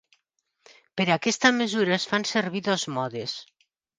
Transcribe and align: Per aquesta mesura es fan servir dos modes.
Per 1.01 1.05
aquesta 1.15 1.51
mesura 1.59 1.93
es 1.99 2.09
fan 2.13 2.27
servir 2.31 2.65
dos 2.71 2.89
modes. 2.99 3.39